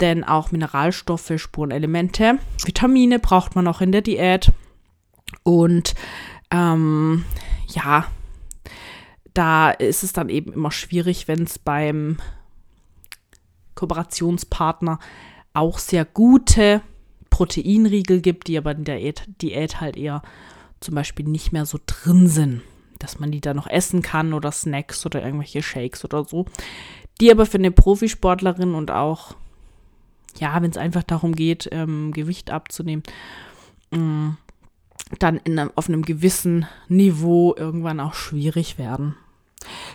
Denn 0.00 0.24
auch 0.24 0.50
Mineralstoffe, 0.50 1.34
Spurenelemente, 1.36 2.40
Vitamine 2.64 3.20
braucht 3.20 3.54
man 3.54 3.68
auch 3.68 3.80
in 3.80 3.92
der 3.92 4.02
Diät. 4.02 4.50
Und 5.44 5.94
ähm, 6.50 7.24
ja, 7.68 8.08
da 9.32 9.70
ist 9.70 10.02
es 10.02 10.12
dann 10.12 10.28
eben 10.28 10.52
immer 10.52 10.72
schwierig, 10.72 11.28
wenn 11.28 11.44
es 11.44 11.60
beim 11.60 12.16
Kooperationspartner 13.76 14.98
auch 15.54 15.78
sehr 15.78 16.04
gute 16.04 16.82
Proteinriegel 17.30 18.22
gibt, 18.22 18.48
die 18.48 18.58
aber 18.58 18.72
in 18.72 18.82
der 18.82 18.98
Diät 19.40 19.80
halt 19.80 19.96
eher 19.96 20.22
zum 20.80 20.96
Beispiel 20.96 21.28
nicht 21.28 21.52
mehr 21.52 21.64
so 21.64 21.78
drin 21.86 22.26
sind 22.26 22.62
dass 23.02 23.18
man 23.18 23.30
die 23.30 23.40
da 23.40 23.54
noch 23.54 23.66
essen 23.66 24.02
kann 24.02 24.32
oder 24.32 24.52
Snacks 24.52 25.04
oder 25.06 25.22
irgendwelche 25.24 25.62
Shakes 25.62 26.04
oder 26.04 26.24
so. 26.24 26.46
Die 27.20 27.30
aber 27.30 27.46
für 27.46 27.58
eine 27.58 27.70
Profisportlerin 27.70 28.74
und 28.74 28.90
auch, 28.90 29.34
ja, 30.38 30.60
wenn 30.62 30.70
es 30.70 30.76
einfach 30.76 31.02
darum 31.02 31.34
geht, 31.34 31.68
ähm, 31.72 32.12
Gewicht 32.12 32.50
abzunehmen, 32.50 33.02
äh, 33.92 34.30
dann 35.18 35.36
in 35.44 35.58
einem, 35.58 35.70
auf 35.74 35.88
einem 35.88 36.02
gewissen 36.02 36.66
Niveau 36.88 37.54
irgendwann 37.56 38.00
auch 38.00 38.14
schwierig 38.14 38.78
werden. 38.78 39.16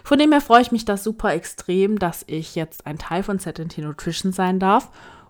Von 0.03 0.19
dem 0.19 0.31
her 0.31 0.41
freue 0.41 0.61
ich 0.61 0.71
mich 0.71 0.85
da 0.85 0.95
super 0.97 1.33
extrem, 1.33 1.99
dass 1.99 2.23
ich 2.27 2.55
jetzt 2.55 2.85
ein 2.85 2.97
Teil 2.97 3.23
von 3.23 3.39
ZNT 3.39 3.79
Nutrition 3.79 4.31
sein 4.31 4.59
darf 4.59 4.89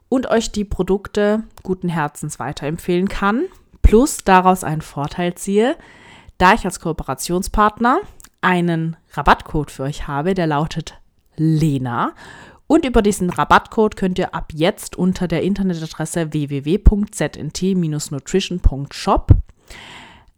und 0.10 0.28
euch 0.28 0.52
die 0.52 0.66
Produkte 0.66 1.44
guten 1.64 1.90
Herzens 1.90 2.40
weiterempfehlen 2.40 3.10
kann, 3.10 3.46
plus 3.82 4.24
daraus 4.24 4.64
einen 4.64 4.82
Vorteil 4.82 5.36
ziehe, 5.36 5.76
da 6.38 6.54
ich 6.54 6.64
als 6.66 6.80
Kooperationspartner 6.80 8.00
einen 8.42 8.96
Rabattcode 9.14 9.72
für 9.72 9.84
euch 9.84 10.08
habe, 10.08 10.34
der 10.34 10.48
lautet 10.48 11.00
Lena. 11.36 12.14
Und 12.68 12.86
über 12.86 13.02
diesen 13.02 13.30
Rabattcode 13.30 13.96
könnt 13.96 14.20
ihr 14.20 14.36
ab 14.36 14.52
jetzt 14.54 14.98
unter 14.98 15.28
der 15.28 15.44
Internetadresse 15.44 16.34
www.znt-nutrition.shop 16.34 19.32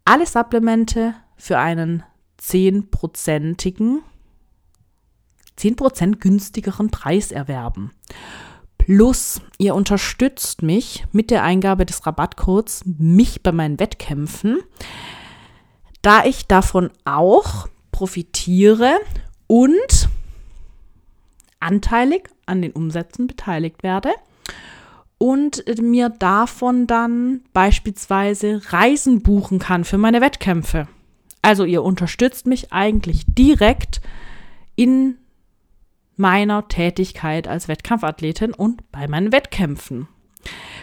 alle 0.04 0.26
Supplemente 0.26 1.14
für 1.36 1.58
einen 1.58 2.02
10%igen 2.40 4.02
10% 5.60 6.16
günstigeren 6.16 6.90
Preis 6.90 7.32
erwerben. 7.32 7.92
Plus, 8.78 9.42
ihr 9.58 9.74
unterstützt 9.74 10.62
mich 10.62 11.04
mit 11.12 11.30
der 11.30 11.44
Eingabe 11.44 11.84
des 11.84 12.06
Rabattcodes, 12.06 12.82
mich 12.86 13.42
bei 13.42 13.52
meinen 13.52 13.78
Wettkämpfen, 13.78 14.58
da 16.02 16.24
ich 16.24 16.46
davon 16.46 16.90
auch 17.04 17.68
profitiere 17.92 18.98
und 19.46 20.08
anteilig 21.60 22.28
an 22.46 22.62
den 22.62 22.72
Umsätzen 22.72 23.26
beteiligt 23.26 23.82
werde 23.82 24.10
und 25.18 25.64
mir 25.80 26.08
davon 26.08 26.86
dann 26.86 27.42
beispielsweise 27.52 28.62
Reisen 28.70 29.22
buchen 29.22 29.58
kann 29.58 29.84
für 29.84 29.98
meine 29.98 30.22
Wettkämpfe. 30.22 30.88
Also 31.42 31.64
ihr 31.64 31.82
unterstützt 31.82 32.46
mich 32.46 32.72
eigentlich 32.72 33.24
direkt 33.26 34.00
in 34.76 35.18
meiner 36.16 36.68
Tätigkeit 36.68 37.48
als 37.48 37.68
Wettkampfathletin 37.68 38.52
und 38.54 38.90
bei 38.92 39.08
meinen 39.08 39.32
Wettkämpfen. 39.32 40.08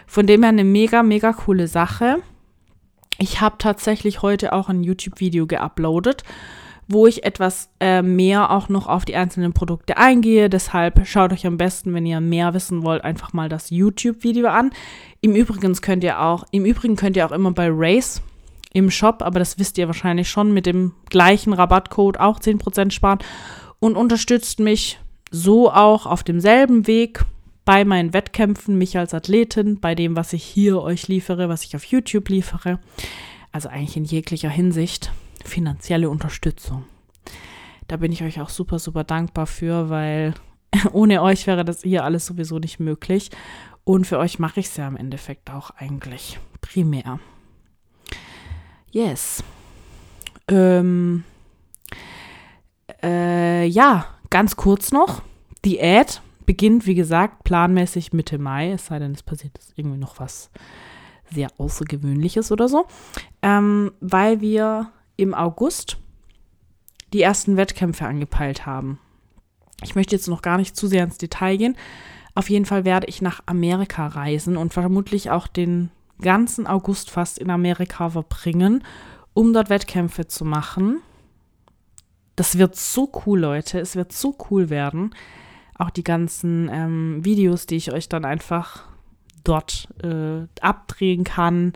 Von 0.06 0.28
dem 0.28 0.44
her 0.44 0.50
eine 0.50 0.64
mega, 0.64 1.04
mega 1.04 1.34
coole 1.34 1.68
Sache. 1.68 2.18
Ich 3.20 3.42
habe 3.42 3.56
tatsächlich 3.58 4.22
heute 4.22 4.54
auch 4.54 4.70
ein 4.70 4.84
YouTube-Video 4.84 5.48
geuploadet, 5.48 6.24
wo 6.88 7.08
ich 7.08 7.24
etwas 7.26 7.70
äh, 7.80 8.02
mehr 8.02 8.52
auch 8.52 8.70
noch 8.70 8.88
auf 8.88 9.06
die 9.06 9.16
einzelnen 9.16 9.54
Produkte 9.54 9.98
eingehe. 9.98 10.50
Deshalb 10.50 11.06
schaut 11.06 11.34
euch 11.34 11.46
am 11.46 11.58
besten, 11.58 11.94
wenn 11.94 12.06
ihr 12.06 12.22
mehr 12.22 12.54
wissen 12.54 12.84
wollt, 12.84 13.04
einfach 13.04 13.34
mal 13.34 13.50
das 13.50 13.70
YouTube-Video 13.70 14.48
an. 14.48 14.72
Im 15.22 15.36
Übrigen 15.36 15.74
könnt 15.76 16.04
ihr 16.04 16.22
auch, 16.22 16.46
im 16.52 16.66
Übrigen 16.66 16.96
könnt 16.96 17.18
ihr 17.18 17.26
auch 17.26 17.32
immer 17.32 17.52
bei 17.52 17.70
Race 17.72 18.22
im 18.74 18.92
Shop, 18.92 19.22
aber 19.22 19.40
das 19.40 19.58
wisst 19.58 19.78
ihr 19.78 19.88
wahrscheinlich 19.88 20.30
schon, 20.30 20.54
mit 20.54 20.66
dem 20.66 20.94
gleichen 21.10 21.54
Rabattcode 21.54 22.20
auch 22.20 22.40
10% 22.40 22.92
sparen 22.92 23.20
und 23.80 23.98
unterstützt 23.98 24.60
mich 24.60 25.00
so 25.32 25.72
auch 25.72 26.06
auf 26.06 26.24
demselben 26.24 26.88
Weg 26.88 27.26
bei 27.68 27.84
meinen 27.84 28.14
Wettkämpfen, 28.14 28.78
mich 28.78 28.98
als 28.98 29.14
Athletin, 29.14 29.82
bei 29.82 29.94
dem, 29.94 30.16
was 30.16 30.32
ich 30.32 30.42
hier 30.42 30.82
euch 30.82 31.10
liefere, 31.10 31.50
was 31.50 31.66
ich 31.66 31.76
auf 31.76 31.84
YouTube 31.84 32.30
liefere. 32.30 32.80
Also 33.52 33.68
eigentlich 33.68 33.98
in 33.98 34.06
jeglicher 34.06 34.50
Hinsicht 34.50 35.12
finanzielle 35.44 36.10
Unterstützung. 36.10 36.86
Da 37.90 37.98
bin 37.98 38.14
ich 38.14 38.24
euch 38.24 38.40
auch 38.40 38.48
super, 38.48 38.80
super 38.80 39.04
dankbar 39.04 39.48
für, 39.48 39.90
weil 39.90 40.34
ohne 40.94 41.22
euch 41.22 41.46
wäre 41.46 41.66
das 41.66 41.82
hier 41.82 42.06
alles 42.06 42.26
sowieso 42.26 42.58
nicht 42.58 42.80
möglich. 42.80 43.32
Und 43.84 44.08
für 44.08 44.18
euch 44.18 44.40
mache 44.40 44.62
ich 44.62 44.68
es 44.68 44.78
ja 44.78 44.88
im 44.88 44.96
Endeffekt 44.96 45.50
auch 45.50 45.72
eigentlich 45.72 46.40
primär. 46.62 47.20
Yes. 48.92 49.44
Ähm, 50.48 51.26
äh, 53.04 53.66
ja, 53.66 54.06
ganz 54.30 54.56
kurz 54.56 54.94
noch. 54.94 55.22
Ad 55.66 56.22
beginnt, 56.48 56.88
wie 56.88 56.96
gesagt, 56.96 57.44
planmäßig 57.44 58.14
Mitte 58.14 58.40
Mai, 58.40 58.72
es 58.72 58.88
sei 58.88 58.98
denn, 58.98 59.12
es 59.12 59.22
passiert 59.22 59.60
irgendwie 59.76 60.00
noch 60.00 60.20
was 60.20 60.50
sehr 61.30 61.50
Außergewöhnliches 61.58 62.52
oder 62.52 62.70
so, 62.70 62.88
ähm, 63.44 63.92
weil 64.00 64.42
wir 64.42 64.92
im 65.18 65.36
August 65.36 65.98
die 67.14 67.22
ersten 67.22 67.58
Wettkämpfe 67.58 68.06
angepeilt 68.06 68.66
haben. 68.66 68.98
Ich 69.84 69.94
möchte 69.94 70.16
jetzt 70.16 70.28
noch 70.28 70.42
gar 70.42 70.58
nicht 70.58 70.76
zu 70.76 70.88
sehr 70.88 71.04
ins 71.04 71.18
Detail 71.18 71.58
gehen. 71.58 71.78
Auf 72.34 72.50
jeden 72.50 72.66
Fall 72.66 72.86
werde 72.86 73.08
ich 73.08 73.22
nach 73.22 73.42
Amerika 73.46 74.08
reisen 74.08 74.58
und 74.58 74.74
vermutlich 74.74 75.30
auch 75.30 75.48
den 75.48 75.92
ganzen 76.22 76.66
August 76.66 77.10
fast 77.10 77.40
in 77.40 77.50
Amerika 77.50 78.10
verbringen, 78.10 78.84
um 79.34 79.54
dort 79.54 79.70
Wettkämpfe 79.70 80.28
zu 80.28 80.46
machen. 80.46 81.02
Das 82.38 82.58
wird 82.58 82.76
so 82.76 83.12
cool, 83.26 83.40
Leute. 83.40 83.80
Es 83.80 83.96
wird 83.96 84.14
so 84.14 84.36
cool 84.50 84.70
werden. 84.70 85.14
Auch 85.78 85.90
die 85.90 86.04
ganzen 86.04 86.70
ähm, 86.72 87.24
Videos, 87.24 87.66
die 87.66 87.76
ich 87.76 87.92
euch 87.92 88.10
dann 88.10 88.26
einfach 88.26 88.84
dort 89.44 89.88
äh, 90.04 90.48
abdrehen 90.62 91.24
kann. 91.24 91.74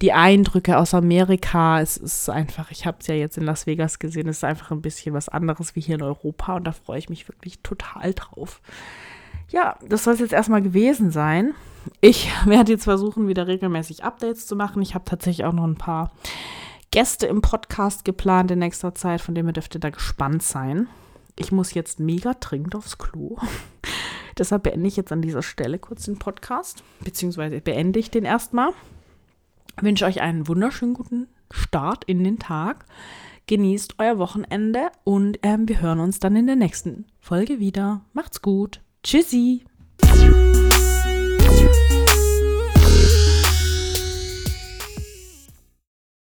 Die 0.00 0.12
Eindrücke 0.12 0.78
aus 0.78 0.94
Amerika. 0.94 1.80
Es 1.80 1.96
ist 1.96 2.30
einfach, 2.30 2.70
ich 2.70 2.86
habe 2.86 2.98
es 3.00 3.06
ja 3.08 3.14
jetzt 3.14 3.36
in 3.36 3.44
Las 3.44 3.66
Vegas 3.66 3.98
gesehen, 3.98 4.28
es 4.28 4.38
ist 4.38 4.44
einfach 4.44 4.70
ein 4.70 4.82
bisschen 4.82 5.14
was 5.14 5.28
anderes 5.28 5.74
wie 5.74 5.80
hier 5.80 5.96
in 5.96 6.02
Europa 6.02 6.56
und 6.56 6.64
da 6.64 6.72
freue 6.72 6.98
ich 6.98 7.08
mich 7.08 7.28
wirklich 7.28 7.60
total 7.62 8.14
drauf. 8.14 8.60
Ja, 9.50 9.76
das 9.88 10.04
soll 10.04 10.14
es 10.14 10.20
jetzt 10.20 10.32
erstmal 10.32 10.62
gewesen 10.62 11.10
sein. 11.10 11.54
Ich 12.00 12.30
werde 12.44 12.72
jetzt 12.72 12.84
versuchen, 12.84 13.28
wieder 13.28 13.46
regelmäßig 13.46 14.04
Updates 14.04 14.46
zu 14.46 14.56
machen. 14.56 14.82
Ich 14.82 14.94
habe 14.94 15.04
tatsächlich 15.04 15.46
auch 15.46 15.52
noch 15.52 15.64
ein 15.64 15.76
paar 15.76 16.12
Gäste 16.90 17.26
im 17.26 17.42
Podcast 17.42 18.04
geplant 18.04 18.50
in 18.50 18.60
nächster 18.60 18.94
Zeit, 18.94 19.20
von 19.20 19.34
dem 19.34 19.46
ihr 19.46 19.52
dürft 19.52 19.74
ihr 19.74 19.80
da 19.80 19.90
gespannt 19.90 20.42
sein. 20.42 20.86
Ich 21.38 21.52
muss 21.52 21.72
jetzt 21.72 22.00
mega 22.00 22.34
dringend 22.34 22.74
aufs 22.74 22.98
Klo. 22.98 23.36
Deshalb 24.38 24.64
beende 24.64 24.88
ich 24.88 24.96
jetzt 24.96 25.12
an 25.12 25.22
dieser 25.22 25.42
Stelle 25.42 25.78
kurz 25.78 26.04
den 26.04 26.18
Podcast, 26.18 26.82
beziehungsweise 27.00 27.60
beende 27.60 27.98
ich 27.98 28.10
den 28.10 28.24
erstmal. 28.24 28.72
Wünsche 29.80 30.04
euch 30.04 30.20
einen 30.20 30.48
wunderschönen 30.48 30.94
guten 30.94 31.28
Start 31.50 32.04
in 32.04 32.22
den 32.24 32.38
Tag. 32.38 32.84
Genießt 33.46 33.94
euer 33.98 34.18
Wochenende 34.18 34.90
und 35.04 35.38
ähm, 35.42 35.68
wir 35.68 35.80
hören 35.80 36.00
uns 36.00 36.18
dann 36.18 36.36
in 36.36 36.46
der 36.46 36.56
nächsten 36.56 37.06
Folge 37.20 37.60
wieder. 37.60 38.02
Macht's 38.12 38.42
gut. 38.42 38.80
Tschüssi. 39.02 39.64